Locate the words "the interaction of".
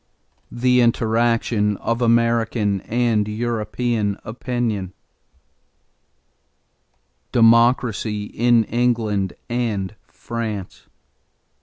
0.51-2.01